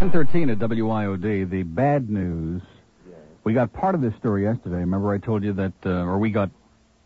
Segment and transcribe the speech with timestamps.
[0.00, 2.62] 1013 at WIOD, the bad news.
[3.44, 4.76] We got part of this story yesterday.
[4.76, 6.48] Remember I told you that, uh, or we got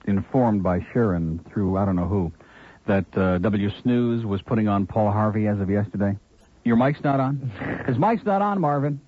[0.07, 2.33] informed by Sharon through I don't know who,
[2.87, 6.17] that uh, W Snooze was putting on Paul Harvey as of yesterday.
[6.63, 7.51] Your mic's not on?
[7.89, 9.01] His mic's not on, Marvin.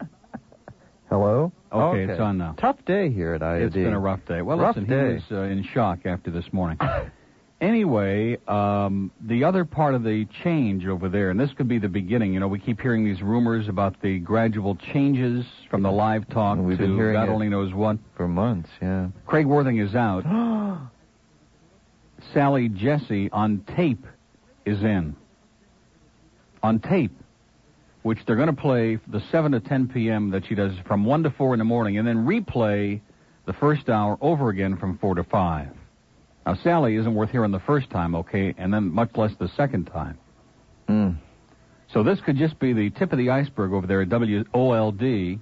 [1.08, 1.52] Hello?
[1.72, 2.56] Okay, it's on now.
[2.58, 3.66] Tough day here at IOD.
[3.66, 4.42] It's been a rough day.
[4.42, 5.08] Well, Rough listen, day.
[5.10, 6.78] he was uh, in shock after this morning.
[7.60, 11.88] anyway, um, the other part of the change over there, and this could be the
[11.88, 12.34] beginning.
[12.34, 16.58] You know, we keep hearing these rumors about the gradual changes from the live talk
[16.58, 17.32] We've to been hearing God it.
[17.32, 17.98] only knows what.
[18.16, 19.08] For months, yeah.
[19.26, 20.24] Craig Worthing is out.
[22.32, 24.04] Sally Jessy on tape
[24.64, 25.14] is in.
[26.62, 27.12] On tape,
[28.02, 30.30] which they're going to play the 7 to 10 p.m.
[30.30, 33.00] that she does from 1 to 4 in the morning, and then replay
[33.44, 35.68] the first hour over again from 4 to 5.
[36.46, 39.86] Now, Sally isn't worth hearing the first time, okay, and then much less the second
[39.86, 40.16] time.
[40.88, 41.16] Mm.
[41.92, 45.40] So this could just be the tip of the iceberg over there at WOLD.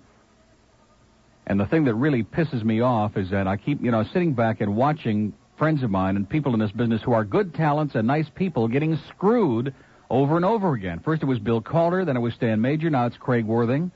[1.47, 4.33] And the thing that really pisses me off is that I keep, you know, sitting
[4.33, 7.95] back and watching friends of mine and people in this business who are good talents
[7.95, 9.75] and nice people getting screwed
[10.09, 11.01] over and over again.
[11.05, 13.91] First it was Bill Calder, then it was Stan Major, now it's Craig Worthing.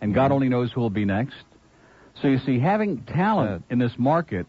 [0.00, 1.44] And God only knows who will be next.
[2.20, 4.46] So you see, having talent in this market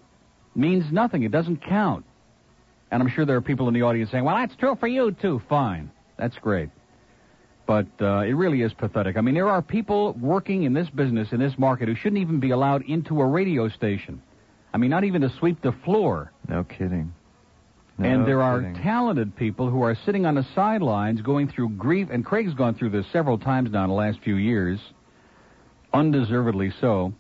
[0.56, 1.24] means nothing.
[1.24, 2.06] It doesn't count.
[2.92, 5.12] And I'm sure there are people in the audience saying, well, that's true for you,
[5.12, 5.42] too.
[5.48, 5.92] Fine.
[6.18, 6.70] That's great.
[7.68, 9.16] But uh, it really is pathetic.
[9.16, 12.40] I mean, there are people working in this business, in this market, who shouldn't even
[12.40, 14.22] be allowed into a radio station.
[14.74, 16.32] I mean, not even to sweep the floor.
[16.48, 17.14] No kidding.
[18.00, 18.82] No and there are kidding.
[18.82, 22.90] talented people who are sitting on the sidelines going through grief, and Craig's gone through
[22.90, 24.80] this several times now in the last few years,
[25.94, 27.14] undeservedly so,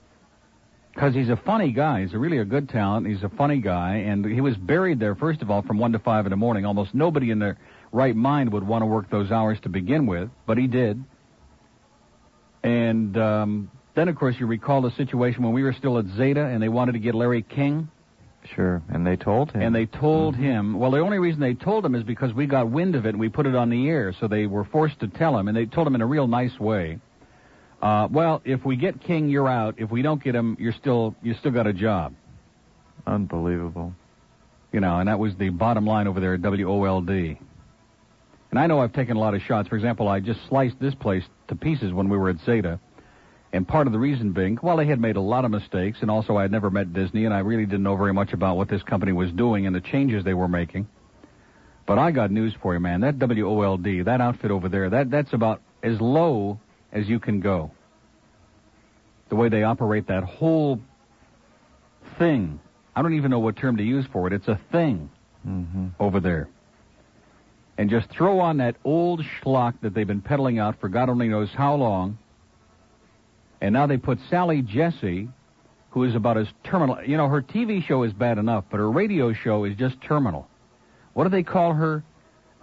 [0.99, 2.01] because he's a funny guy.
[2.01, 3.07] He's a really a good talent.
[3.07, 5.99] He's a funny guy, and he was buried there, first of all, from 1 to
[5.99, 6.65] 5 in the morning.
[6.65, 7.57] Almost nobody in their
[7.93, 11.01] right mind would want to work those hours to begin with, but he did.
[12.63, 16.43] And um, then, of course, you recall the situation when we were still at Zeta
[16.43, 17.87] and they wanted to get Larry King.
[18.53, 19.61] Sure, and they told him.
[19.61, 22.69] And they told him, well, the only reason they told him is because we got
[22.69, 25.07] wind of it and we put it on the air, so they were forced to
[25.07, 26.99] tell him, and they told him in a real nice way.
[27.81, 29.75] Uh, well, if we get King, you're out.
[29.77, 32.13] If we don't get him, you're still you still got a job.
[33.07, 33.93] Unbelievable.
[34.71, 37.09] You know, and that was the bottom line over there at WOLD.
[37.09, 39.69] And I know I've taken a lot of shots.
[39.69, 42.79] For example, I just sliced this place to pieces when we were at Zeta.
[43.51, 46.11] And part of the reason being, well, they had made a lot of mistakes, and
[46.11, 48.69] also I had never met Disney, and I really didn't know very much about what
[48.69, 50.87] this company was doing and the changes they were making.
[51.87, 53.01] But I got news for you, man.
[53.01, 56.59] That WOLD, that outfit over there, that that's about as low
[56.91, 57.71] as you can go.
[59.29, 60.79] The way they operate that whole
[62.17, 62.59] thing.
[62.95, 64.33] I don't even know what term to use for it.
[64.33, 65.09] It's a thing
[65.47, 65.87] Mm-hmm.
[66.01, 66.49] over there.
[67.77, 71.29] And just throw on that old schlock that they've been peddling out for God only
[71.29, 72.17] knows how long.
[73.61, 75.29] And now they put Sally Jessy,
[75.91, 77.01] who is about as terminal.
[77.05, 80.45] You know, her TV show is bad enough, but her radio show is just terminal.
[81.13, 82.03] What do they call her?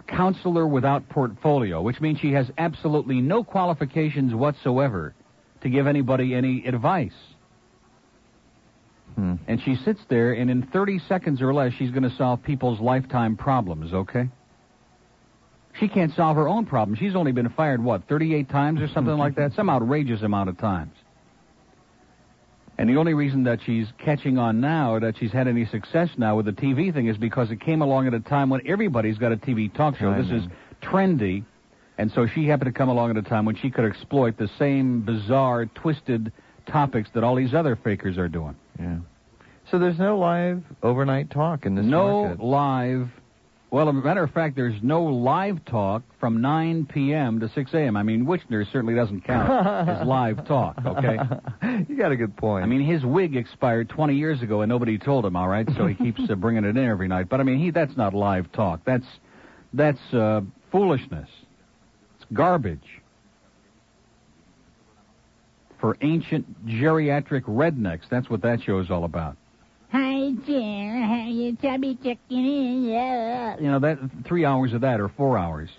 [0.07, 5.15] Counselor without portfolio, which means she has absolutely no qualifications whatsoever
[5.63, 7.13] to give anybody any advice.
[9.15, 9.35] Hmm.
[9.49, 12.81] And she sits there, and in 30 seconds or less, she's going to solve people's
[12.81, 14.29] lifetime problems, okay?
[15.81, 16.99] She can't solve her own problems.
[16.99, 19.53] She's only been fired, what, 38 times or something like that?
[19.55, 20.93] Some outrageous amount of times.
[22.79, 26.11] And the only reason that she's catching on now, or that she's had any success
[26.19, 29.17] now with the TV thing, is because it came along at a time when everybody's
[29.17, 30.15] got a TV talk show.
[30.15, 30.43] This is
[30.83, 31.45] trendy.
[31.99, 34.51] And so she happened to come along at a time when she could exploit the
[34.59, 36.31] same bizarre, twisted
[36.67, 38.55] topics that all these other fakers are doing.
[38.79, 38.99] Yeah.
[39.71, 42.45] So there's no live overnight talk in this no market.
[42.45, 43.09] live.
[43.71, 47.41] Well, as a matter of fact, there's no live talk from 9 p.m.
[47.41, 47.97] to 6 a.m.
[47.97, 51.19] I mean, Wichner certainly doesn't count as live talk, okay?
[51.89, 52.63] you got a good point.
[52.63, 55.69] I mean, his wig expired 20 years ago and nobody told him, all right?
[55.77, 57.29] So he keeps uh, bringing it in every night.
[57.29, 58.81] But I mean, he that's not live talk.
[58.85, 59.07] That's
[59.73, 61.29] that's uh, foolishness.
[62.17, 63.03] It's garbage.
[65.81, 69.37] For ancient geriatric rednecks, that's what that show is all about.
[69.93, 71.03] Hi, Jim.
[71.03, 72.85] How you chubby chicken?
[72.85, 73.57] Yeah.
[73.59, 75.71] You know, that three hours of that or four hours,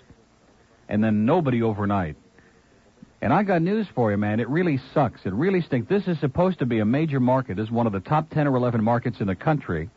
[0.88, 2.16] and then nobody overnight.
[3.20, 4.40] And I got news for you, man.
[4.40, 5.20] It really sucks.
[5.24, 5.88] It really stinks.
[5.88, 7.56] This is supposed to be a major market.
[7.56, 9.90] This is one of the top 10 or 11 markets in the country.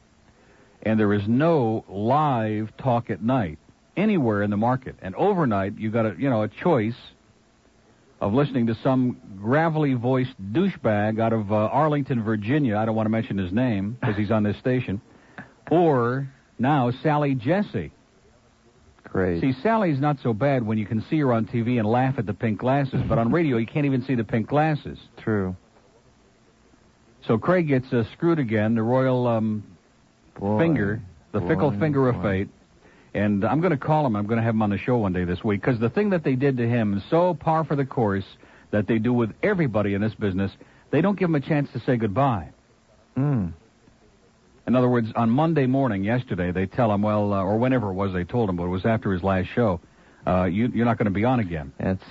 [0.81, 3.59] And there is no live talk at night
[3.95, 4.95] anywhere in the market.
[5.03, 6.95] And overnight, you got a, you know, a choice
[8.21, 12.77] of listening to some gravelly voiced douchebag out of uh, Arlington, Virginia.
[12.77, 15.01] I don't want to mention his name because he's on this station.
[15.69, 16.27] Or
[16.59, 17.94] now Sally Jessy.
[19.06, 19.39] Great.
[19.39, 22.25] See, Sally's not so bad when you can see her on TV and laugh at
[22.25, 25.00] the pink glasses, but on radio you can't even see the pink glasses.
[25.17, 25.56] True.
[27.25, 29.63] So Craig gets uh, screwed again, the royal um,
[30.38, 30.59] Boy.
[30.59, 31.01] finger,
[31.31, 32.50] the fickle Boy, finger of fate.
[33.13, 34.15] And I'm going to call him.
[34.15, 36.11] I'm going to have him on the show one day this week because the thing
[36.11, 38.25] that they did to him is so par for the course
[38.71, 40.51] that they do with everybody in this business.
[40.91, 42.49] They don't give him a chance to say goodbye.
[43.17, 43.53] Mm.
[44.67, 47.93] In other words, on Monday morning, yesterday, they tell him, well, uh, or whenever it
[47.93, 49.81] was they told him, but it was after his last show,
[50.25, 51.73] uh, you, you're not going to be on again.
[51.79, 52.03] That's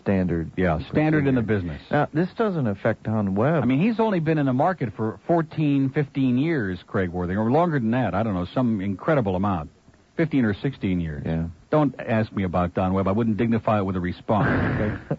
[0.00, 0.50] standard.
[0.56, 1.80] Yeah, standard in the business.
[1.90, 3.62] Now, this doesn't affect Don Webb.
[3.62, 7.50] I mean, he's only been in the market for 14, 15 years, Craig Worthing, or
[7.50, 8.14] longer than that.
[8.14, 9.70] I don't know, some incredible amount.
[10.16, 11.22] 15 or 16 years.
[11.26, 11.46] yeah.
[11.70, 13.08] Don't ask me about Don Webb.
[13.08, 14.48] I wouldn't dignify it with a response,
[14.80, 15.18] okay?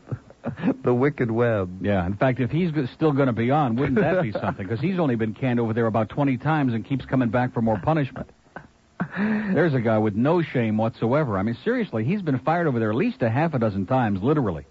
[0.84, 1.70] the wicked web.
[1.82, 4.66] yeah, in fact, if he's still going to be on, wouldn't that be something?
[4.66, 7.62] Because he's only been canned over there about 20 times and keeps coming back for
[7.62, 8.30] more punishment.
[9.18, 11.38] There's a guy with no shame whatsoever.
[11.38, 14.22] I mean, seriously, he's been fired over there at least a half a dozen times,
[14.24, 14.66] literally.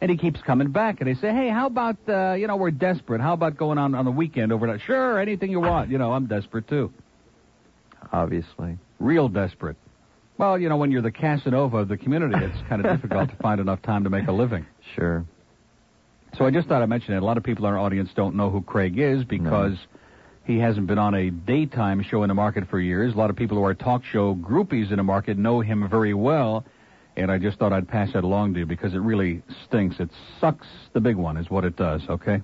[0.00, 2.70] And he keeps coming back, and they say, hey, how about, uh, you know, we're
[2.70, 3.20] desperate.
[3.22, 4.78] How about going on on the weekend over there?
[4.78, 5.90] Sure, anything you want.
[5.90, 6.92] You know, I'm desperate, too.
[8.12, 8.76] Obviously.
[8.98, 9.76] Real desperate.
[10.36, 13.36] Well, you know, when you're the Casanova of the community, it's kind of difficult to
[13.36, 14.66] find enough time to make a living.
[14.94, 15.24] Sure.
[16.36, 17.22] So I just thought I'd mention it.
[17.22, 19.76] A lot of people in our audience don't know who Craig is because
[20.44, 23.14] he hasn't been on a daytime show in the market for years.
[23.14, 26.14] A lot of people who are talk show groupies in the market know him very
[26.14, 26.64] well.
[27.16, 29.96] And I just thought I'd pass that along to you because it really stinks.
[30.00, 32.42] It sucks the big one is what it does, okay?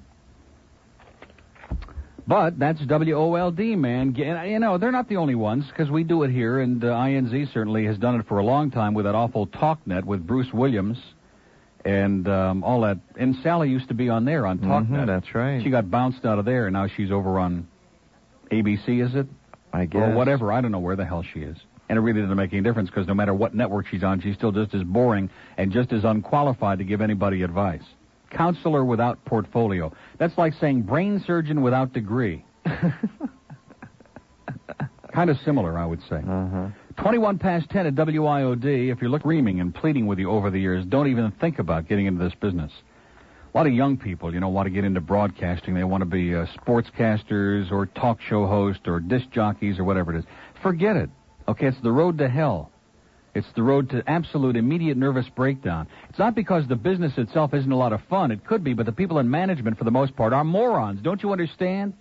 [2.31, 4.15] But that's WOLD, man.
[4.15, 6.87] G- You know, they're not the only ones because we do it here, and uh,
[6.88, 10.53] INZ certainly has done it for a long time with that awful TalkNet with Bruce
[10.53, 10.97] Williams
[11.85, 12.99] and um, all that.
[13.19, 14.91] And Sally used to be on there on TalkNet.
[14.91, 15.61] Mhm, that's right.
[15.61, 17.67] She got bounced out of there, and now she's over on
[18.53, 19.27] ABC, is it?
[19.73, 20.00] I guess.
[20.00, 20.53] Or whatever.
[20.53, 21.56] I don't know where the hell she is.
[21.88, 24.37] And it really doesn't make any difference because no matter what network she's on, she's
[24.37, 27.82] still just as boring and just as unqualified to give anybody advice.
[28.31, 29.93] Counselor without portfolio.
[30.19, 32.44] That's like saying brain surgeon without degree.
[35.12, 36.17] kind of similar, I would say.
[36.17, 36.69] Uh-huh.
[36.99, 38.93] 21 past 10 at WIOD.
[38.93, 41.88] If you're looking screaming and pleading with you over the years, don't even think about
[41.88, 42.73] getting into this business.
[43.53, 45.75] A lot of young people, you know, want to get into broadcasting.
[45.75, 50.15] They want to be uh, sportscasters or talk show hosts or disc jockeys or whatever
[50.15, 50.25] it is.
[50.62, 51.11] Forget it.
[51.49, 52.71] Okay, it's the road to hell.
[53.35, 55.87] It's the road to absolute immediate nervous breakdown.
[56.09, 58.32] It's not because the business itself isn't a lot of fun.
[58.32, 61.00] It could be, but the people in management, for the most part, are morons.
[61.03, 61.93] Don't you understand?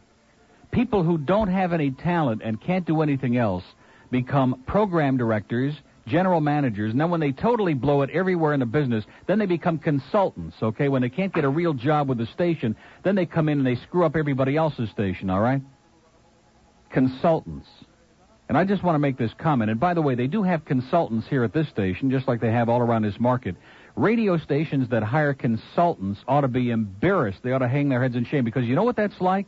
[0.71, 3.63] People who don't have any talent and can't do anything else
[4.09, 5.75] become program directors,
[6.07, 9.45] general managers, and then when they totally blow it everywhere in the business, then they
[9.45, 10.89] become consultants, okay?
[10.89, 13.67] When they can't get a real job with the station, then they come in and
[13.67, 15.61] they screw up everybody else's station, all right?
[16.91, 17.67] Consultants.
[18.49, 19.69] And I just want to make this comment.
[19.69, 22.51] And by the way, they do have consultants here at this station, just like they
[22.51, 23.55] have all around this market.
[23.95, 27.39] Radio stations that hire consultants ought to be embarrassed.
[27.43, 29.45] They ought to hang their heads in shame because you know what that's like?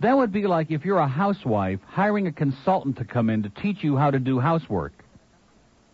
[0.00, 3.48] That would be like if you're a housewife hiring a consultant to come in to
[3.48, 4.92] teach you how to do housework.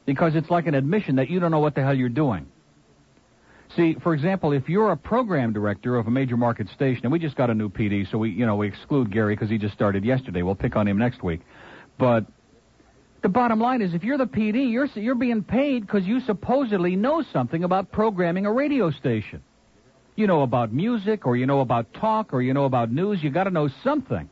[0.05, 2.47] Because it's like an admission that you don't know what the hell you're doing.
[3.77, 7.19] See, for example, if you're a program director of a major market station, and we
[7.19, 9.75] just got a new PD, so we, you know, we exclude Gary because he just
[9.75, 10.43] started yesterday.
[10.43, 11.41] We'll pick on him next week.
[11.99, 12.27] But
[13.23, 16.97] the bottom line is, if you're the PD, you're you're being paid because you supposedly
[16.97, 19.43] know something about programming a radio station.
[20.15, 23.23] You know about music, or you know about talk, or you know about news.
[23.23, 24.29] You got to know something.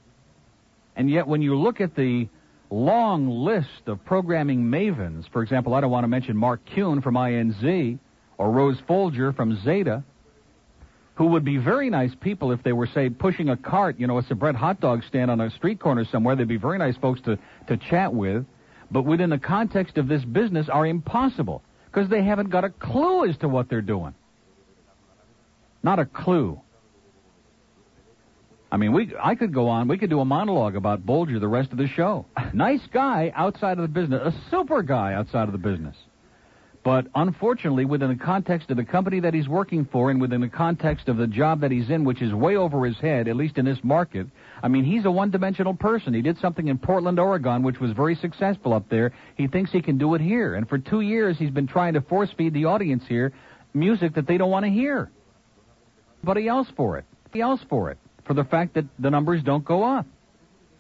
[0.97, 2.29] And yet, when you look at the
[2.71, 7.15] long list of programming mavens, for example, I don't want to mention Mark Kuhn from
[7.15, 7.99] INZ
[8.39, 10.03] or Rose Bolger from Zeta,
[11.17, 14.19] who would be very nice people if they were, say, pushing a cart, you know,
[14.19, 16.37] a Sabrett hot dog stand on a street corner somewhere.
[16.37, 18.45] They'd be very nice folks to, to chat with,
[18.91, 23.27] but within the context of this business are impossible because they haven't got a clue
[23.29, 24.15] as to what they're doing.
[25.83, 26.61] Not a clue.
[28.71, 29.89] I mean, we I could go on.
[29.89, 32.27] We could do a monologue about Bolger the rest of the show.
[32.53, 35.97] nice guy outside of the business, a super guy outside of the business.
[36.87, 40.49] But unfortunately, within the context of the company that he's working for and within the
[40.49, 43.59] context of the job that he's in, which is way over his head, at least
[43.59, 44.29] in this market,
[44.63, 46.15] I mean, he's a one-dimensional person.
[46.15, 49.13] He did something in Portland, Oregon, which was very successful up there.
[49.35, 50.55] He thinks he can do it here.
[50.55, 53.33] And for two years, he's been trying to force-feed the audience here
[53.75, 55.11] music that they don't want to hear.
[56.23, 57.05] Everybody else for it.
[57.23, 57.99] Everybody else for it.
[58.29, 60.07] For the fact that the numbers don't go up.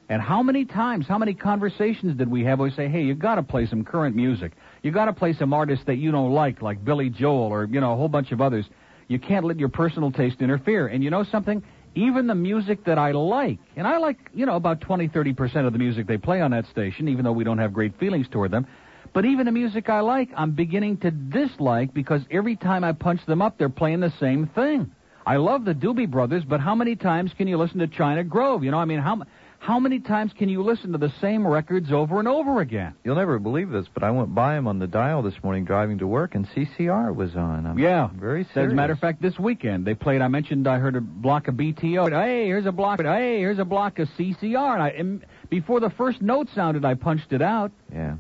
[0.09, 3.17] And how many times, how many conversations did we have where we say, hey, you
[3.17, 4.53] got to play some current music.
[4.87, 7.81] You got to play some artists that you don't like, like Billy Joel or, you
[7.81, 8.64] know, a whole bunch of others.
[9.09, 10.87] You can't let your personal taste interfere.
[10.87, 11.61] And you know something?
[11.97, 15.73] Even the music that I like, and I like, you know, about 20, 30% of
[15.73, 18.52] the music they play on that station, even though we don't have great feelings toward
[18.52, 18.64] them,
[19.12, 23.26] But even the music I like, I'm beginning to dislike because every time I punch
[23.26, 24.93] them up, they're playing the same thing.
[25.26, 28.62] I love the Doobie Brothers, but how many times can you listen to China Grove?
[28.62, 29.23] You know, I mean, how
[29.67, 32.95] how many times can you listen to the same records over and over again?
[33.03, 35.99] You'll never believe this, but I went by him on the dial this morning driving
[35.99, 37.67] to work, and CCR was on.
[37.67, 40.23] I'm yeah, very As a matter of fact, this weekend they played.
[40.23, 42.13] I mentioned I heard a block of BTO.
[42.13, 43.03] Hey, here's a block.
[43.03, 44.75] Hey, here's a block of CCR.
[44.75, 47.73] And, I, and before the first note sounded, I punched it out.
[47.93, 48.15] yeah.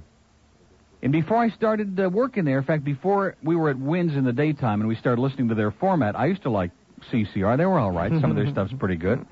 [1.00, 4.24] And before I started uh, working there, in fact, before we were at Winds in
[4.24, 6.72] the daytime and we started listening to their format, I used to like
[7.12, 7.56] CCR.
[7.56, 8.10] They were all right.
[8.20, 9.24] Some of their stuff's pretty good.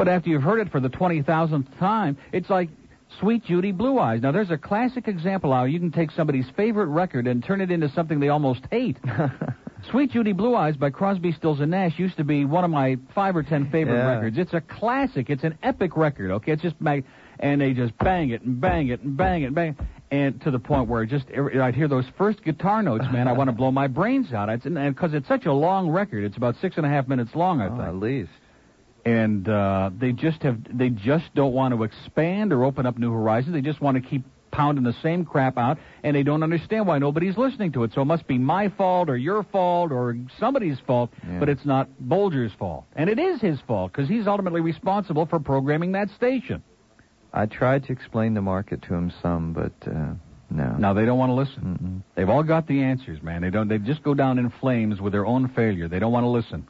[0.00, 2.70] But after you've heard it for the 20,000th time, it's like
[3.18, 4.22] Suite Judy Blue Eyes.
[4.22, 7.70] Now, there's a classic example how you can take somebody's favorite record and turn it
[7.70, 8.96] into something they almost hate.
[9.90, 12.96] Suite Judy Blue Eyes by Crosby, Stills, and Nash used to be one of my
[13.14, 14.14] five or ten favorite Yeah.
[14.14, 14.38] records.
[14.38, 15.28] It's a classic.
[15.28, 16.52] It's an epic record, okay?
[16.52, 17.04] It's just mag-
[17.38, 19.84] and they just bang it and bang it and bang it and bang it.
[20.10, 23.48] And to the point where just I'd hear those first guitar notes, man, I want
[23.48, 24.48] to blow my brains out.
[24.48, 26.24] It's and because it's such a long record.
[26.24, 28.30] It's about six and a half minutes long, I Oh, think at least.
[29.04, 33.12] And uh, they just have they just don't want to expand or open up new
[33.12, 33.54] horizons.
[33.54, 36.98] They just want to keep pounding the same crap out, and they don't understand why
[36.98, 37.92] nobody's listening to it.
[37.94, 41.38] So it must be my fault or your fault or somebody's fault, Yeah.
[41.38, 45.38] but it's not Bolger's fault, and it is his fault because he's ultimately responsible for
[45.38, 46.62] programming that station.
[47.32, 50.14] I tried to explain the market to him some, but uh,
[50.50, 50.74] no.
[50.78, 51.62] Now they don't want to listen.
[51.62, 52.14] Mm-mm.
[52.16, 53.42] They've all got the answers, man.
[53.42, 53.68] They don't.
[53.68, 55.86] They just go down in flames with their own failure.
[55.86, 56.66] They don't want to listen.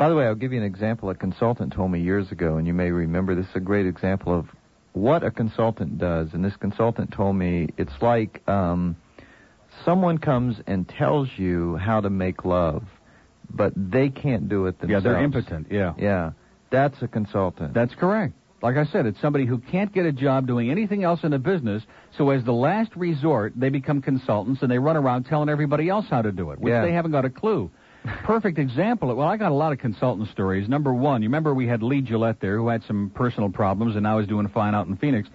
[0.00, 1.10] By the way, I'll give you an example.
[1.10, 4.34] A consultant told me years ago, and you may remember this is a great example
[4.34, 4.46] of
[4.94, 6.28] what a consultant does.
[6.32, 8.96] And this consultant told me it's like um,
[9.84, 12.84] someone comes and tells you how to make love,
[13.50, 15.04] but they can't do it themselves.
[15.04, 15.66] Yeah, they're impotent.
[15.70, 15.92] Yeah.
[15.98, 16.30] Yeah,
[16.70, 17.74] that's a consultant.
[17.74, 18.32] That's correct.
[18.62, 21.38] Like I said, it's somebody who can't get a job doing anything else in the
[21.38, 21.82] business,
[22.16, 26.06] so as the last resort, they become consultants and they run around telling everybody else
[26.08, 26.80] how to do it, which Yeah.
[26.86, 27.70] they haven't got a clue.
[28.24, 29.14] Perfect example.
[29.14, 30.68] Well, I got a lot of consultant stories.
[30.68, 34.02] Number one, you remember we had Lee Gillette there who had some personal problems and
[34.02, 35.28] now is doing fine out in Phoenix.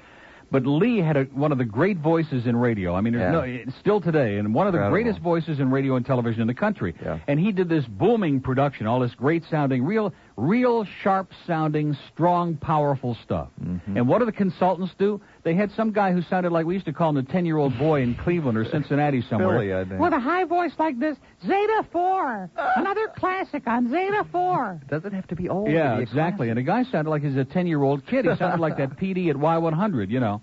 [0.52, 2.94] But Lee had a, one of the great voices in radio.
[2.96, 3.64] I mean, there's Yeah.
[3.66, 5.04] no, still today, and one of the Incredible.
[5.04, 6.94] greatest voices in radio and television in the country.
[7.04, 7.18] Yeah.
[7.28, 12.56] And he did this booming production, all this great sounding, real, real sharp sounding, strong,
[12.58, 13.48] powerful stuff.
[13.64, 13.96] Mhm.
[13.96, 15.22] And what do the consultants do?
[15.44, 17.58] They had some guy who sounded like we used to call him the 10 year
[17.58, 19.60] old boy in Cleveland or Cincinnati somewhere.
[19.60, 20.00] Philly, I think.
[20.02, 22.50] With a high voice like this, Zeta 4.
[22.76, 24.82] Another classic on Zeta 4.
[24.90, 25.70] Doesn't have to be old.
[25.72, 26.50] Yeah, be exactly.
[26.50, 28.26] And the guy sounded like he's a 10 year old kid.
[28.26, 30.42] He sounded like that PD at Y100, you know.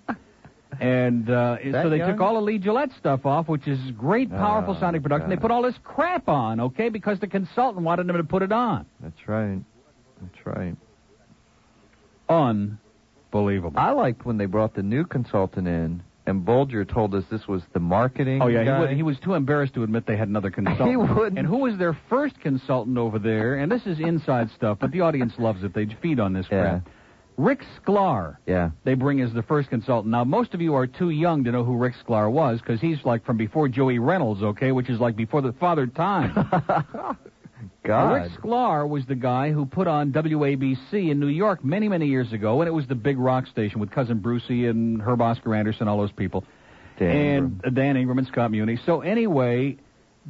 [0.79, 2.11] And uh, so they young?
[2.13, 5.29] took all the Lee Gillette stuff off, which is great, powerful Oh, sounding production.
[5.29, 8.51] They put all this crap on, okay, because the consultant wanted them to put it
[8.51, 8.87] on.
[8.99, 9.59] That's right.
[10.23, 10.75] That's right.
[12.29, 13.77] Unbelievable.
[13.79, 17.61] I liked when they brought the new consultant in, and Bolger told us this was
[17.73, 18.41] the marketing.
[18.41, 18.75] Oh yeah, guy.
[18.77, 20.89] he, wa- he was too embarrassed to admit they had another consultant.
[20.89, 21.37] He wouldn't.
[21.37, 23.55] And who was their first consultant over there?
[23.55, 25.73] And this is inside stuff, but the audience loves it.
[25.73, 26.61] They feed on this Yeah.
[26.79, 26.89] crap.
[27.35, 28.37] Rick Sklar.
[28.45, 28.69] Yeah.
[28.83, 30.11] They bring as the first consultant.
[30.11, 33.03] Now, most of you are too young to know who Rick Sklar was because he's
[33.05, 36.35] like from before Joey Reynolds, okay, which is like before the Father Time.
[37.83, 38.13] God.
[38.13, 42.31] Rick Sklar was the guy who put on WABC in New York many, many years
[42.31, 45.87] ago, and it was the big rock station with Cousin Brucey and Herb Oscar Anderson,
[45.87, 46.45] all those people
[46.97, 48.79] Dan and uh, Dan Ingram and Scott Muni.
[48.85, 49.77] So anyway,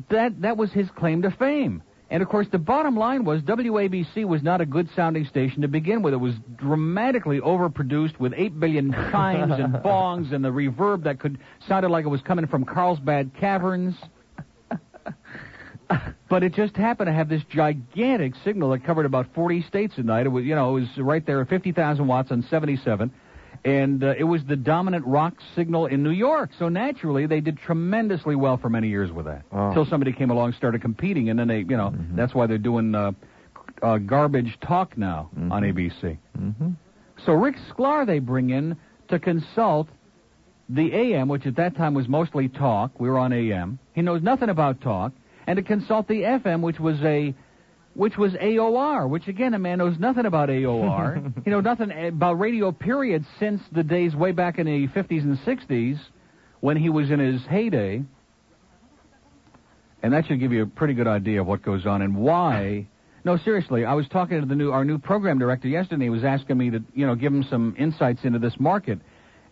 [0.09, 1.83] that that was his claim to fame.
[2.09, 5.67] And of course, the bottom line was WABC was not a good sounding station to
[5.67, 6.13] begin with.
[6.13, 11.39] It was dramatically overproduced with eight billion chimes and bongs and the reverb that could
[11.67, 13.95] sounded like it was coming from Carlsbad Caverns.
[16.33, 20.01] But it just happened to have this gigantic signal that covered about 40 states a
[20.01, 20.25] night.
[20.25, 23.11] It was, you know, it was right there at 50,000 watts on 77
[23.63, 26.49] and uh, it was the dominant rock signal in New York.
[26.57, 29.43] So naturally, they did tremendously well for many years with that.
[29.51, 29.67] Oh.
[29.67, 32.15] Until somebody came along, and started competing, and then they, you know, Mhm.
[32.15, 33.11] that's why they're doing uh,
[33.83, 35.69] uh, garbage talk now on Mhm.
[35.69, 36.17] ABC.
[36.35, 36.69] hmm
[37.25, 38.75] So Rick Sklar they bring in
[39.09, 39.87] to consult
[40.67, 42.99] the AM, which at that time was mostly talk.
[42.99, 43.77] We were on AM.
[43.93, 45.13] He knows nothing about talk,
[45.47, 47.33] and to consult the FM, which was a
[47.95, 51.45] which was AOR, which again, a man knows nothing about AOR.
[51.45, 52.71] you know nothing about radio.
[52.71, 53.25] Period.
[53.39, 55.99] Since the days way back in the 50s and 60s,
[56.59, 58.03] when he was in his heyday,
[60.01, 62.87] and that should give you a pretty good idea of what goes on and why.
[63.25, 66.05] No, seriously, I was talking to the new our new program director yesterday.
[66.05, 68.99] He was asking me to you know give him some insights into this market.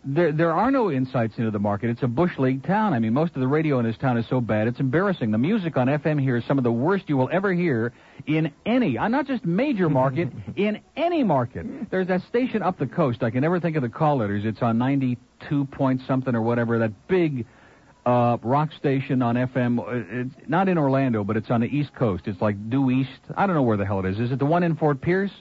[0.04, 1.92] There, there are no insights into the market.
[1.92, 2.94] It's a bush league town.
[2.94, 5.30] I mean, most of the radio in this town is so bad, it's embarrassing.
[5.30, 7.94] The music on FM here is some of the worst you will ever hear
[8.26, 11.92] in any, uh, not just major market, in any market.
[11.92, 13.22] There's that station up the coast.
[13.22, 14.44] I can never think of the call letters.
[14.44, 16.80] It's on 92 point something or whatever.
[16.80, 17.46] That big
[18.04, 19.78] uh, rock station on FM.
[19.80, 22.24] uh, It's not in Orlando, but it's on the East Coast.
[22.26, 23.10] It's like due east.
[23.38, 24.20] I don't know where the hell it is.
[24.20, 25.32] Is it the one in Fort Pierce?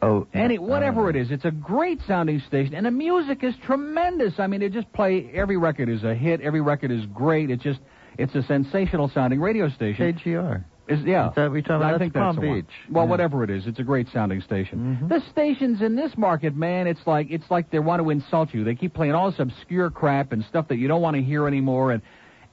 [0.00, 3.54] Oh, Any uh, whatever it is, it's a great sounding station, and the music is
[3.64, 4.38] tremendous.
[4.38, 6.40] I mean, they just play every record is a hit.
[6.40, 7.50] Every record is great.
[7.50, 7.80] It's just
[8.16, 10.12] it's a sensational sounding radio station.
[10.14, 10.64] KGR.
[10.86, 11.30] Is yeah.
[11.30, 11.94] Is that what you're talking about?
[11.94, 12.60] I think that's Palm one.
[12.60, 12.66] Beach.
[12.90, 13.10] Well, Yeah.
[13.10, 14.98] whatever it is, it's a great sounding station.
[15.02, 15.08] Mhm.
[15.08, 18.62] The stations in this market, man, it's like it's like they want to insult you.
[18.64, 21.46] They keep playing all this obscure crap and stuff that you don't want to hear
[21.48, 22.02] anymore, and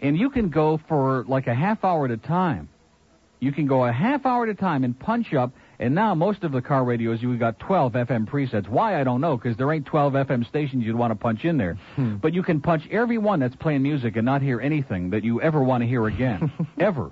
[0.01, 2.69] and you can go for like a half hour at a time.
[3.39, 5.51] You can go a half hour at a time and punch up.
[5.79, 8.67] And now most of the car radios, you've got 12 FM presets.
[8.69, 11.57] Why I don't know, because there ain't 12 FM stations you'd want to punch in
[11.57, 11.77] there.
[11.95, 12.15] Hmm.
[12.15, 15.41] But you can punch every one that's playing music and not hear anything that you
[15.41, 17.11] ever want to hear again, ever.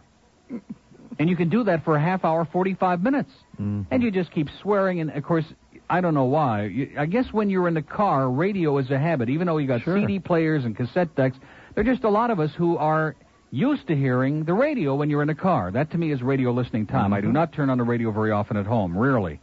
[1.19, 3.31] And you can do that for a half hour, 45 minutes.
[3.61, 3.85] Mhm.
[3.91, 4.99] And you just keep swearing.
[4.99, 5.45] And of course,
[5.89, 6.65] I don't know why.
[6.65, 9.29] You, I guess when you're in the car, radio is a habit.
[9.29, 9.99] Even though you got Sure.
[9.99, 11.37] CD players and cassette decks,
[11.75, 13.15] there are just a lot of us who are
[13.53, 15.69] used to hearing the radio when you're in a car.
[15.69, 17.13] That to me is radio listening time.
[17.13, 17.33] I do Mhm.
[17.33, 19.39] not turn on the radio very often at home, rarely.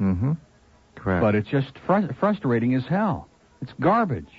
[0.00, 0.32] Mm-hmm.
[0.94, 1.20] Correct.
[1.20, 3.26] But it's just fr- frustrating as hell.
[3.60, 4.30] It's garbage.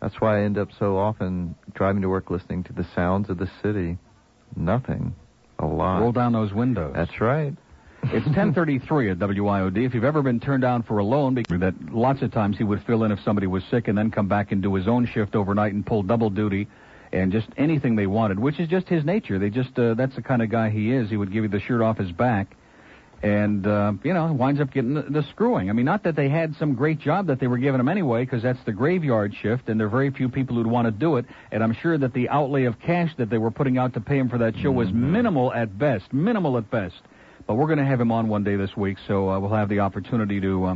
[0.00, 3.38] That's why I end up so often driving to work listening to the sounds of
[3.38, 3.96] the city.
[4.56, 5.14] Nothing.
[5.60, 6.00] A lot.
[6.00, 6.92] Roll down those windows.
[6.94, 7.54] That's right.
[8.02, 9.84] It's 10:33 at WIOD.
[9.84, 12.64] If you've ever been turned down for a loan, because that lots of times he
[12.64, 15.06] would fill in if somebody was sick and then come back and do his own
[15.06, 16.66] shift overnight and pull double duty
[17.16, 19.38] and just anything they wanted, which is just his nature.
[19.38, 21.08] They just uh, that's the kind of guy he is.
[21.08, 22.56] He would give you the shirt off his back.
[23.22, 25.70] And uh, you know, winds up getting the, the screwing.
[25.70, 28.24] I mean, not that they had some great job that they were giving him anyway,
[28.24, 31.16] because that's the graveyard shift, and there are very few people who'd want to do
[31.16, 31.24] it.
[31.50, 34.18] And I'm sure that the outlay of cash that they were putting out to pay
[34.18, 36.12] him for that show was minimal at best.
[36.12, 37.00] Minimal at best.
[37.46, 39.70] But we're going to have him on one day this week, so uh, we'll have
[39.70, 40.74] the opportunity to uh,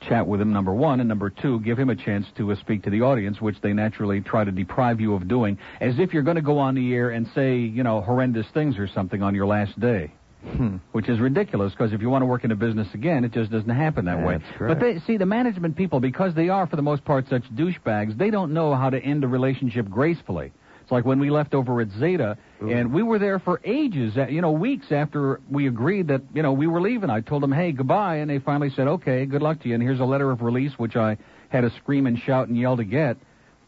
[0.00, 2.82] chat with him, number one, and number two, give him a chance to uh, speak
[2.84, 6.22] to the audience, which they naturally try to deprive you of doing, as if you're
[6.22, 9.34] going to go on the air and say, you know, horrendous things or something on
[9.34, 10.12] your last day.
[10.42, 10.76] Hmm.
[10.92, 13.50] Which is ridiculous because if you want to work in a business again, it just
[13.50, 14.38] doesn't happen that way.
[14.38, 14.68] That's.
[14.68, 18.16] But they see the management people because they are for the most part such douchebags.
[18.16, 20.52] They don't know how to end a relationship gracefully.
[20.88, 22.70] It's like when we left over at Zeta, Ooh.
[22.70, 26.42] and we were there for ages, uh, you know, weeks after we agreed that, you
[26.42, 27.10] know, we were leaving.
[27.10, 29.82] I told them, hey, goodbye, and they finally said, okay, good luck to you, and
[29.82, 31.18] here's a letter of release, which I
[31.50, 33.18] had to scream and shout and yell to get.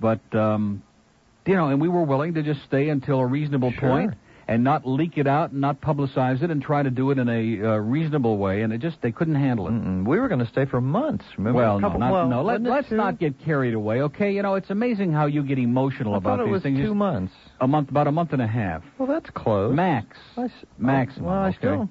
[0.00, 0.82] But, um,
[1.44, 3.80] you know, and we were willing to just stay until a reasonable Sure.
[3.90, 4.14] point
[4.50, 7.28] and not leak it out and not publicize it and try to do it in
[7.28, 9.70] a uh, reasonable way, and it just, they couldn't handle it.
[9.70, 10.04] Mm-mm.
[10.04, 11.24] We were going to stay for months.
[11.38, 11.56] Remember?
[11.58, 12.42] Well, a no, not, well, no.
[12.42, 14.32] Let, let's not get carried away, okay?
[14.32, 16.78] You know, it's amazing how you get emotional I about thought it these was things.
[16.78, 17.32] two Just months.
[17.60, 19.72] A month, about a month and a half, Well, that's close.
[19.72, 20.16] max.
[20.36, 21.58] I s- Maximum, Well, I okay.
[21.58, 21.88] still.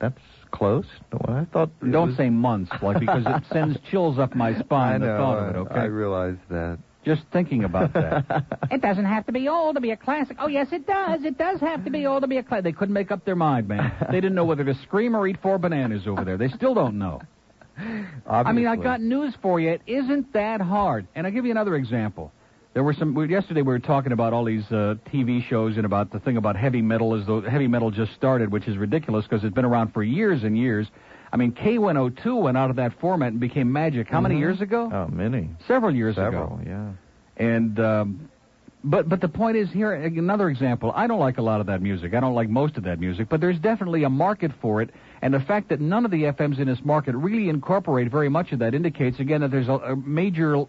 [0.00, 0.18] That's
[0.52, 0.86] close.
[1.28, 1.68] I thought.
[1.80, 5.00] Don't was- say months, like because it sends chills up my I spine.
[5.02, 5.06] know.
[5.06, 5.80] the thought of it, I- okay?
[5.80, 6.78] I realize that.
[7.04, 8.44] Just thinking about that.
[8.70, 10.36] It doesn't have to be old to be a classic.
[10.40, 11.24] Oh, yes, it does.
[11.24, 12.64] It does have to be old to be a classic.
[12.64, 13.92] they couldn't make up their mind, man.
[14.10, 16.38] They didn't know whether to scream or eat four bananas over there.
[16.38, 17.20] They still don't know.
[18.26, 19.70] I mean, I got news for you.
[19.70, 21.06] It isn't that hard.
[21.14, 22.32] And I'll give you another example.
[22.74, 23.14] There were some.
[23.28, 26.56] Yesterday we were talking about all these uh, TV shows and about the thing about
[26.56, 29.92] heavy metal as though heavy metal just started, which is ridiculous because it's been around
[29.92, 30.86] for years and years.
[31.32, 34.08] I mean, K102 went out of that format and became Magic.
[34.08, 34.40] How many Mhm.
[34.40, 34.90] years ago?
[34.92, 35.48] Oh, many.
[35.66, 36.56] Several years Several.
[36.56, 36.60] ago.
[36.66, 36.88] Yeah.
[37.38, 38.28] And um,
[38.84, 40.92] but but the point is here another example.
[40.94, 42.12] I don't like a lot of that music.
[42.14, 44.90] I don't like most of that music, but there's definitely a market for it.
[45.22, 48.52] And the fact that none of the FMs in this market really incorporate very much
[48.52, 50.64] of that indicates again that there's a, a major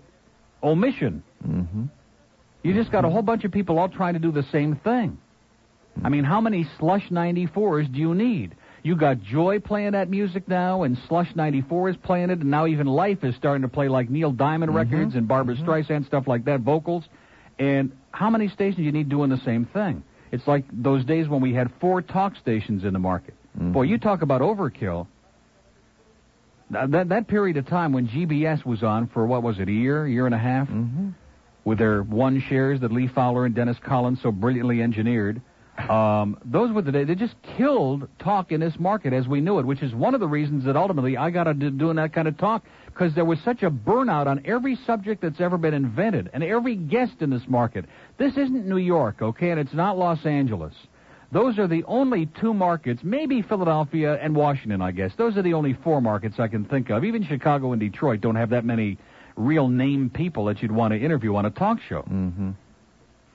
[0.62, 1.24] omission.
[1.46, 1.84] Mm-hmm.
[2.64, 5.18] You just got a whole bunch of people all trying to do the same thing.
[6.04, 8.56] I mean, how many Slush 94s do you need?
[8.84, 12.66] You got Joy playing that music now, and Slush 94 is playing it, and now
[12.68, 16.44] even Life is starting to play like Neil Diamond records and Barbra Streisand stuff like
[16.46, 17.06] that, vocals.
[17.60, 20.04] And how many stations do you need doing the same thing?
[20.34, 23.36] It's like those days when we had four talk stations in the market.
[23.58, 23.72] Mhm.
[23.72, 25.08] Boy, you talk about overkill.
[26.72, 29.72] Th- That that period of time when GBS was on for what was it, a
[29.72, 30.68] year, year and a half?
[30.70, 31.10] Mm-hmm.
[31.66, 35.40] with their one shares that Lee Fowler and Dennis Collins so brilliantly engineered.
[35.78, 37.08] Um, those were the days.
[37.08, 40.20] They just killed talk in this market as we knew it, which is one of
[40.20, 43.40] the reasons that ultimately I got into doing that kind of talk because there was
[43.44, 47.42] such a burnout on every subject that's ever been invented and every guest in this
[47.48, 47.86] market.
[48.18, 50.74] This isn't New York, okay, and it's not Los Angeles.
[51.32, 55.12] Those are the only two markets, maybe Philadelphia and Washington, I guess.
[55.18, 57.04] Those are the only four markets I can think of.
[57.04, 59.00] Even Chicago and Detroit don't have that many
[59.36, 62.04] real name people that you'd want to interview on a talk show.
[62.04, 62.52] Mm-hmm.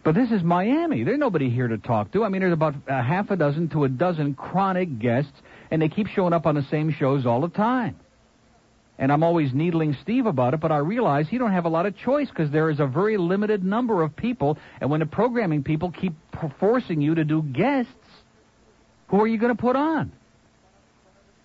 [0.08, 1.04] But this is Miami.
[1.04, 2.24] There's nobody here to talk to.
[2.24, 5.34] I mean, there's about a half a dozen to a dozen chronic guests,
[5.70, 7.94] and they keep showing up on the same shows all the time.
[8.98, 11.84] and I'm always needling Steve about it, but I realize he don't have a lot
[11.84, 15.62] of choice because there is a very limited number of people, and when the programming
[15.62, 16.14] people keep
[16.58, 17.92] forcing you to do guests,
[19.08, 20.10] who are you going to put on?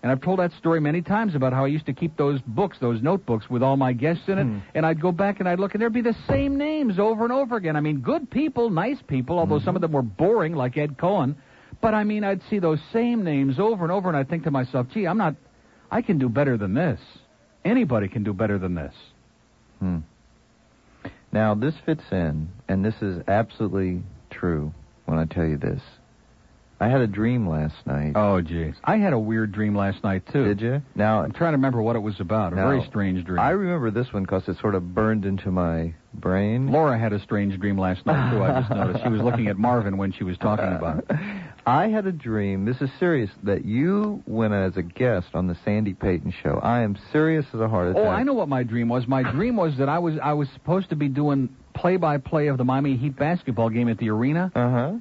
[0.04, 2.76] And I've told that story many times about how I used to keep those books,
[2.78, 4.58] those notebooks with all my guests in it, Hmm.
[4.74, 7.32] and I'd go back and I'd look, and there'd be the same names over and
[7.32, 7.74] over again.
[7.74, 11.36] I mean, good people, nice people, although some of them were boring, like Ed Cohen.
[11.80, 14.50] But I mean, I'd see those same names over and over, and I'd think to
[14.50, 15.36] myself, gee, I'm not,
[15.90, 17.00] I can do better than this.
[17.64, 18.94] Anybody can do better than this.
[19.78, 20.00] Hmm.
[21.32, 24.70] Now, this fits in, and this is absolutely true
[25.06, 25.80] when I tell you this.
[26.84, 28.12] I had a dream last night.
[28.14, 28.74] Oh, jeez.
[28.84, 30.44] I had a weird dream last night, too.
[30.44, 30.82] Did you?
[30.94, 32.52] Now, I'm trying to remember what it was about.
[32.52, 33.38] A Now, very strange dream.
[33.38, 36.70] I remember this one because it sort of burned into my brain.
[36.70, 39.02] Laura had a strange dream last night, too, I just noticed.
[39.02, 41.16] She was looking at Marvin when she was talking about it.
[41.66, 45.56] I had a dream, this is serious, that you went as a guest on the
[45.64, 46.60] Sandy Payton show.
[46.62, 48.02] I am serious as a heart attack.
[48.04, 49.06] Oh, I know what my dream was.
[49.08, 52.64] My dream was that I was I was supposed to be doing play-by-play of the
[52.64, 54.92] Miami Heat basketball game at the arena, Uh huh.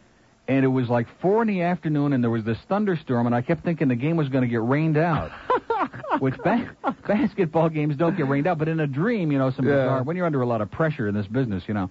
[0.47, 3.41] And it was like four in the afternoon, and there was this thunderstorm, and I
[3.41, 5.32] kept thinking the game was going to get rained out.
[6.19, 6.71] Which ba-
[7.08, 9.73] basketball games don't get rained out, but in a dream, you know, some Yeah.
[9.75, 11.89] bizarre, when you're under a lot of pressure in this business, you know.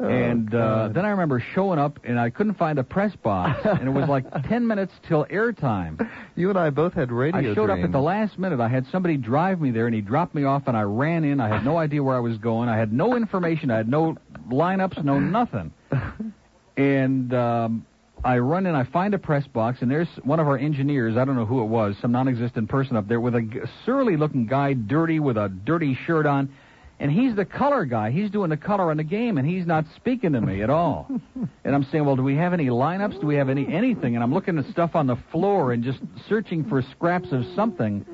[0.00, 0.94] Oh, and uh, God.
[0.94, 4.08] then I remember showing up, and I couldn't find a press box, and it was
[4.08, 6.08] like ten minutes till airtime.
[6.36, 8.60] You and I both had radio I showed up at the last minute.
[8.60, 11.40] I had somebody drive me there, and he dropped me off, and I ran in.
[11.40, 12.68] I had no idea where I was going.
[12.68, 13.70] I had no information.
[13.70, 14.16] I had no
[14.50, 15.72] lineups, no nothing.
[16.76, 17.86] And um,
[18.24, 18.74] I run in.
[18.74, 21.16] I find a press box, and there's one of our engineers.
[21.16, 24.72] I don't know who it was, some non-existent person up there with a surly-looking guy,
[24.72, 26.50] dirty with a dirty shirt on.
[26.98, 28.10] And he's the color guy.
[28.10, 31.08] He's doing the color on the game, and he's not speaking to me at all.
[31.64, 33.20] and I'm saying, well, do we have any lineups?
[33.20, 34.14] Do we have any anything?
[34.14, 38.04] And I'm looking at stuff on the floor and just searching for scraps of something.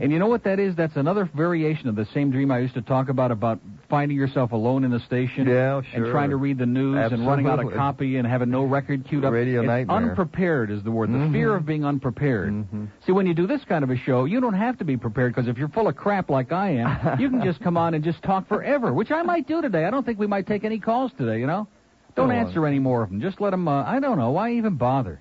[0.00, 0.74] And you know what that is?
[0.74, 3.60] That's another variation of the same dream I used to talk about about
[3.92, 6.04] finding yourself alone in the station Yeah, sure.
[6.04, 9.04] and trying to read the news and running out of copy and having no record
[9.06, 9.34] queued up.
[9.34, 9.96] Radio it's nightmare.
[9.98, 11.12] unprepared is the word.
[11.12, 11.32] The Mhm.
[11.32, 12.50] fear of being unprepared.
[12.54, 12.86] Mhm.
[13.04, 15.34] See, when you do this kind of a show, you don't have to be prepared
[15.34, 18.02] because if you're full of crap like I am, you can just come on and
[18.02, 19.84] just talk forever, which I might do today.
[19.84, 21.66] I don't think we might take any calls today, you know?
[22.14, 23.20] Don't answer any more of them.
[23.20, 24.30] Just let them, uh, I don't know.
[24.30, 25.20] Why even bother?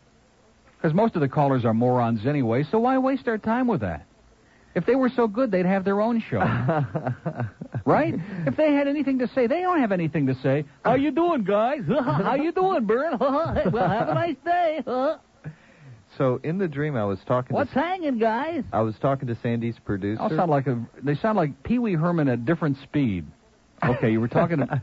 [0.77, 4.05] Because most of the callers are morons anyway, so why waste our time with that?
[4.73, 6.39] If they were so good, they'd have their own show.
[7.85, 8.15] right?
[8.45, 10.65] If they had anything to say, they don't have anything to say.
[10.83, 11.81] How you doing, guys?
[12.03, 13.17] How you doing, Bern?
[13.19, 14.81] well, have a nice day.
[16.17, 17.55] So in the dream, I was talking.
[17.55, 18.63] What's to, hanging, guys?
[18.71, 20.21] I was talking to Sandy's producer.
[20.21, 23.25] All sound like a, they sound like Pee Wee Herman at different speed.
[23.83, 24.81] Okay, you were talking to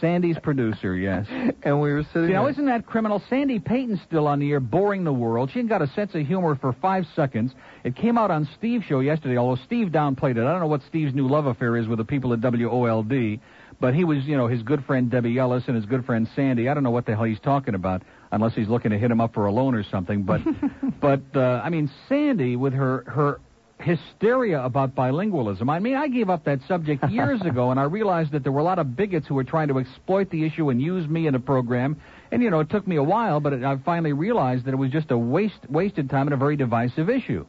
[0.00, 1.26] Sandy's producer, yes.
[1.62, 2.28] and we were sitting.
[2.28, 3.22] See, now isn't that criminal?
[3.28, 5.50] Sandy Payton's still on the air, boring the world.
[5.52, 7.52] She ain't got a sense of humor for five seconds.
[7.84, 10.40] It came out on Steve's show yesterday, although Steve downplayed it.
[10.40, 13.40] I don't know what Steve's new love affair is with the people at WOLD,
[13.80, 16.68] but he was, you know, his good friend Debbie Ellis and his good friend Sandy.
[16.68, 19.20] I don't know what the hell he's talking about, unless he's looking to hit him
[19.20, 20.22] up for a loan or something.
[20.22, 20.40] But,
[21.00, 23.40] but uh, I mean, Sandy with her her
[23.82, 25.70] hysteria about bilingualism.
[25.70, 28.60] I mean, I gave up that subject years ago, and I realized that there were
[28.60, 31.34] a lot of bigots who were trying to exploit the issue and use me in
[31.34, 32.00] a program.
[32.32, 34.78] And you know, it took me a while, but it, I finally realized that it
[34.78, 37.46] was just a waste wasted time and a very divisive issue.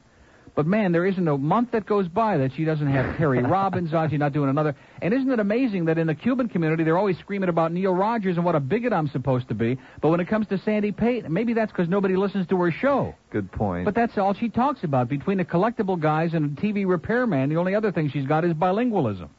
[0.54, 3.94] But man, there isn't a month that goes by that she doesn't have Terry Robbins
[3.94, 4.10] on.
[4.10, 4.76] She's not doing another.
[5.02, 8.36] And isn't it amazing that in the Cuban community they're always screaming about Neil Rogers
[8.36, 9.78] and what a bigot I'm supposed to be.
[10.02, 13.16] But when it comes to Sandy Payton, maybe that's because nobody listens to her show.
[13.30, 13.86] Good point.
[13.86, 15.08] But that's all she talks about.
[15.08, 18.52] Between the collectible guys and a TV repairman, the only other thing she's got is
[18.54, 19.30] bilingualism.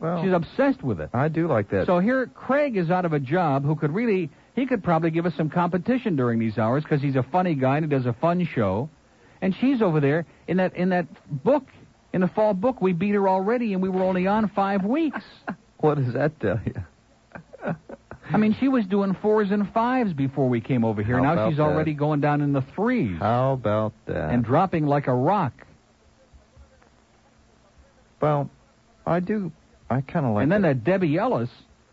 [0.00, 1.08] well, She's obsessed with it.
[1.14, 1.86] I do like that.
[1.86, 5.24] So here, Craig is out of a job who could really, he could probably give
[5.24, 8.12] us some competition during these hours because he's a funny guy and he does a
[8.12, 8.90] fun show.
[9.40, 11.06] And she's over there in that in that
[11.44, 11.64] book,
[12.12, 12.80] in the fall book.
[12.82, 15.22] We beat her already, and we were only on five weeks.
[15.78, 17.74] what does that tell you?
[18.30, 21.16] I mean, she was doing fours and fives before we came over here.
[21.22, 21.62] How now she's that?
[21.62, 24.30] already going down in the threes How about that?
[24.30, 25.52] and dropping like a rock.
[28.20, 28.50] well,
[29.06, 29.52] I do.
[29.88, 30.42] I kind of like.
[30.42, 31.48] and then that Debbie Ellis,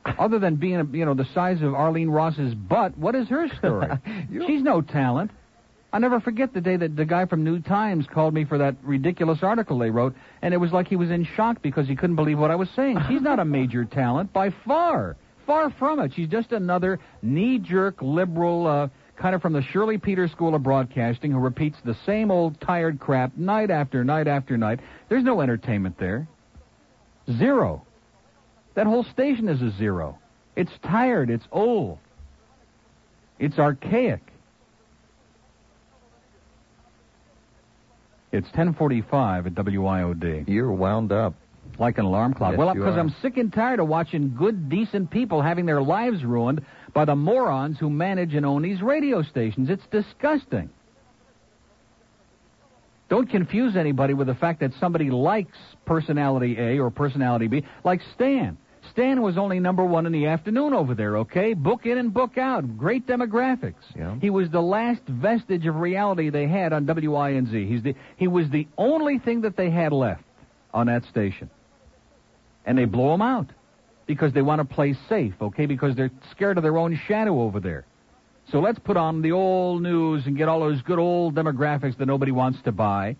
[0.05, 3.87] other than being, you know, the size of Arlene Ross's butt, what is her story?
[4.47, 5.31] She's no talent.
[5.95, 8.75] I'll never forget the day that the guy from New Times called me for that
[8.83, 12.17] ridiculous article they wrote, and it was like he was in shock because he couldn't
[12.17, 12.97] believe what I was saying.
[13.07, 15.15] She's not a major talent by far.
[15.47, 16.11] Far from it.
[16.13, 21.31] She's just another knee-jerk liberal, uh, kind of from the Shirley Peters School of Broadcasting,
[21.31, 24.81] who repeats the same old tired crap night after night after night.
[25.07, 26.27] There's no entertainment there.
[27.37, 27.85] Zero.
[28.73, 30.19] That whole station is a zero.
[30.57, 31.29] It's tired.
[31.29, 31.99] It's old.
[33.39, 34.19] It's archaic.
[38.35, 40.49] It's 1045 at WIOD.
[40.49, 41.35] You're wound up.
[41.79, 42.51] Like an alarm clock.
[42.51, 42.97] Yes, well, because.
[42.97, 47.15] I'm sick and tired of watching good, decent people having their lives ruined by the
[47.15, 49.69] morons who manage and own these radio stations.
[49.69, 50.69] It's disgusting.
[53.07, 58.01] Don't confuse anybody with the fact that somebody likes personality A or personality B, like
[58.15, 58.57] Stan.
[58.91, 61.53] Stan was only number one in the afternoon over there, okay?
[61.53, 62.77] Book in and book out.
[62.77, 63.75] Great demographics.
[63.95, 64.15] Yeah.
[64.19, 67.67] He was the last vestige of reality they had on WINZ.
[67.67, 70.23] He's the, he was the only thing that they had left
[70.73, 71.49] on that station.
[72.65, 73.47] And they blow him out
[74.07, 75.65] because they want to play safe, okay?
[75.65, 77.85] Because they're scared of their own shadow over there.
[78.51, 82.05] So let's put on the old news and get all those good old demographics that
[82.05, 83.15] nobody wants to buy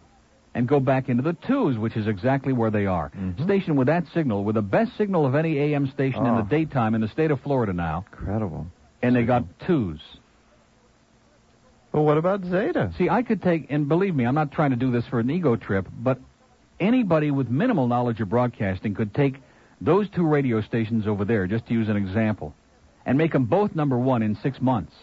[0.55, 3.11] and go back into the twos, which is exactly where they are.
[3.15, 3.43] Mm-hmm.
[3.43, 6.37] Station with that signal, with the best signal of any AM station in Oh.
[6.37, 8.65] the daytime in the state of Florida now, Incredible.
[9.03, 9.99] and they got twos.
[11.91, 12.91] Well, what about Zeta?
[12.97, 15.29] See, I could take, and believe me, I'm not trying to do this for an
[15.29, 16.19] ego trip, but
[16.79, 19.35] anybody with minimal knowledge of broadcasting could take
[19.81, 22.53] those two radio stations over there, just to use an example,
[23.05, 24.93] and make them both number one in six months.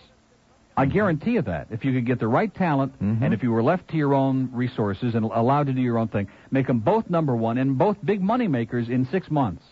[0.77, 1.67] I guarantee you that.
[1.71, 3.21] If you could get the right talent, Mhm.
[3.23, 6.09] and if you were left to your own resources and allowed to do your own
[6.09, 9.63] thing, make them both number one and both big money makers in six months.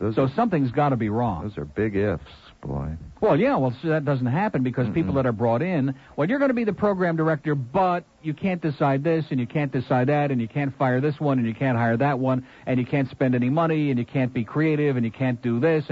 [0.00, 1.42] Those, So are, something's got to be wrong.
[1.42, 2.22] those are big ifs,
[2.60, 2.86] boy.
[3.20, 6.38] Well, yeah, well, so that doesn't happen because people that are brought in, well, you're
[6.38, 10.06] going to be the program director, but you can't decide this and you can't decide
[10.08, 12.86] that and you can't fire this one and you can't hire that one and you
[12.86, 15.84] can't spend any money and you can't be creative and you can't do this.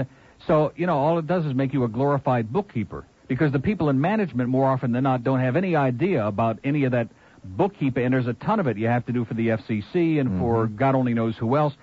[0.45, 3.89] So, you know, all it does is make you a glorified bookkeeper because the people
[3.89, 7.09] in management more often than not don't have any idea about any of that
[7.43, 10.39] bookkeeping and there's a ton of it you have to do for the FCC and
[10.39, 11.73] for God only knows who else.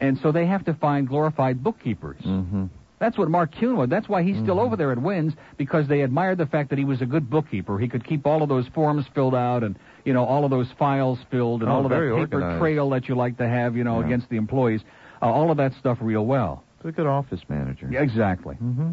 [0.00, 2.20] And so they have to find glorified bookkeepers.
[2.24, 2.66] Mm-hmm.
[2.98, 3.90] That's what Mark Kuhn was.
[3.90, 6.84] That's why he's still over there at Wins because they admired the fact that he
[6.84, 7.78] was a good bookkeeper.
[7.78, 10.68] He could keep all of those forms filled out and you know all of those
[10.78, 12.60] files filled and Oh, all of that paper organized.
[12.60, 14.06] trail that you like to have, you know, Yeah.
[14.06, 14.80] against the employees.
[15.20, 16.64] Uh, all of that stuff real well.
[16.78, 17.88] It's a good office manager.
[17.90, 18.54] Yeah, exactly.
[18.56, 18.92] Mm-hmm.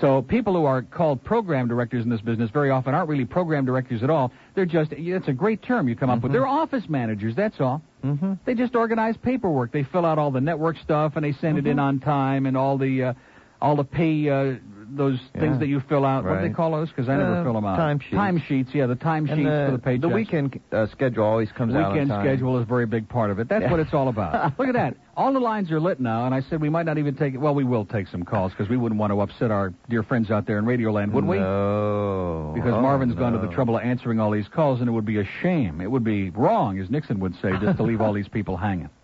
[0.00, 3.64] So people who are called program directors in this business very often aren't really program
[3.64, 4.32] directors at all.
[4.54, 6.32] They're just it's a great term you come up with.
[6.32, 7.34] They're office managers.
[7.36, 7.82] That's all.
[8.02, 8.34] Mm-hmm.
[8.46, 9.70] They just organize paperwork.
[9.70, 12.56] They fill out all the network stuff and they send it in on time and
[12.56, 13.12] all the uh,
[13.60, 14.54] all the pay uh,
[14.94, 16.24] those things that you fill out.
[16.24, 16.88] What do they call those?
[16.88, 17.76] Because I never Uh, fill them out.
[17.76, 18.14] time sheets.
[18.14, 18.70] Time sheets.
[18.74, 20.00] Yeah, the time sheets the, for the paychecks.
[20.02, 23.30] the weekend uh, schedule always comes out on Weekend schedule is a very big part
[23.30, 23.48] of it.
[23.48, 23.70] That's Yeah.
[23.70, 24.52] what it's all about.
[24.58, 24.96] Look at that.
[25.16, 27.34] All the lines are lit now, and I said we might not even take.
[27.34, 30.02] It well, we will take some calls because we wouldn't want to upset our dear
[30.02, 31.38] friends out there in Radioland, would we?
[31.38, 32.52] No.
[32.54, 35.04] Because Oh, Marvin's gone to the trouble of answering all these calls, and it would
[35.04, 35.80] be a shame.
[35.80, 38.88] It would be wrong, as Nixon would say, just to leave all these people hanging.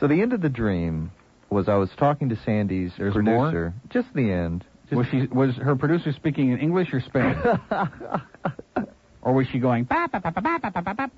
[0.00, 1.10] So the end of the dream
[1.50, 3.74] was I was talking to Sandy's There's producer.
[3.90, 4.64] Just the end.
[4.90, 7.38] Was she was her producer speaking in English or Spanish?
[9.22, 9.84] or was she going?
[9.84, 11.10] "Ba, ba, ba, ba, ba, ba, ba, ba"?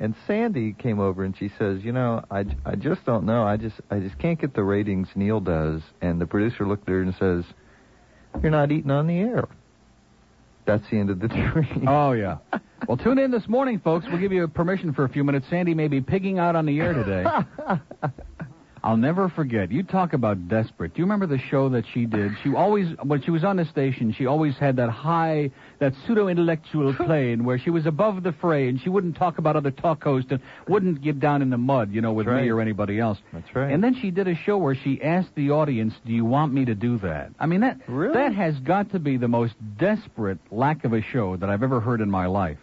[0.00, 3.44] And Sandy came over and she says, "You know, I, I just don't know.
[3.44, 6.92] I just I just can't get the ratings Neil does." And the producer looked at
[6.92, 7.44] her and says,
[8.42, 9.48] "You're not eating on the air."
[10.66, 11.88] That's the end of the dream.
[11.88, 12.38] Oh yeah.
[12.86, 14.06] Well, tune in this morning, folks.
[14.08, 15.46] We'll give you permission for a few minutes.
[15.48, 17.24] Sandy may be pigging out on the air today.
[18.82, 19.70] I'll never forget.
[19.72, 20.94] You talk about desperate.
[20.94, 22.32] Do you remember the show that she did?
[22.42, 26.94] She always, when she was on the station, she always had that high, that pseudo-intellectual
[27.06, 30.30] plane where she was above the fray and she wouldn't talk about other talk hosts
[30.30, 33.18] and wouldn't get down in the mud, you know, with That's me or anybody else.
[33.32, 33.72] That's right.
[33.72, 36.64] And then she did a show where she asked the audience, "Do you want me
[36.66, 38.14] to do that?" I mean, that Really?
[38.14, 41.80] that has got to be the most desperate lack of a show that I've ever
[41.80, 42.58] heard in my life.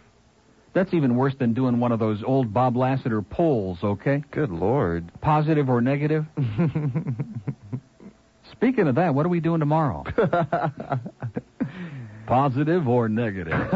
[0.76, 4.22] That's even worse than doing one of those old Bob Lassiter polls, okay?
[4.30, 5.10] Good lord.
[5.22, 6.26] Positive or negative?
[8.52, 10.04] Speaking of that, what are we doing tomorrow?
[12.26, 13.54] Positive or negative?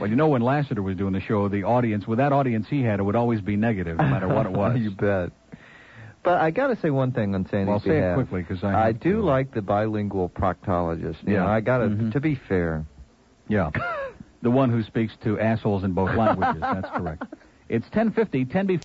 [0.00, 2.82] well, you know, when Lassiter was doing the show, the audience, with that audience he
[2.82, 4.78] had, it would always be negative, no matter what it was.
[4.80, 5.28] you bet.
[6.22, 8.14] But I got to say one thing on Sandy's Well, say it behalf.
[8.14, 11.22] quickly, 'cause I I do to- like the bilingual proctologist.
[11.26, 11.40] You Yeah.
[11.40, 12.12] know, I got to Mhm.
[12.12, 12.86] to be fair.
[13.46, 13.68] Yeah.
[14.46, 16.60] The one who speaks to assholes in both languages.
[16.60, 17.24] That's correct.
[17.68, 18.74] It's 1050, 10 before.